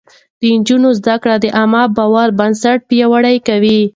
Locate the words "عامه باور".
1.57-2.27